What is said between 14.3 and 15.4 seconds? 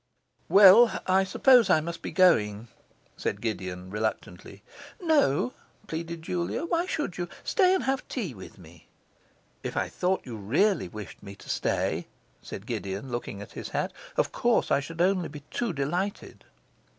course I should only